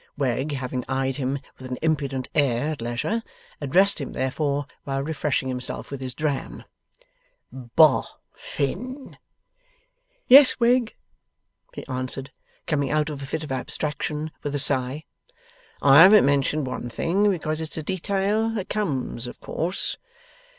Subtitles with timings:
[0.17, 3.21] Wegg having eyed him with an impudent air at leisure,
[3.61, 6.63] addressed him, therefore, while refreshing himself with his dram.
[7.53, 9.15] 'Bof fin!'
[10.27, 10.95] 'Yes, Wegg,'
[11.75, 12.31] he answered,
[12.65, 15.03] coming out of a fit of abstraction, with a sigh.
[15.83, 19.97] 'I haven't mentioned one thing, because it's a detail that comes of course.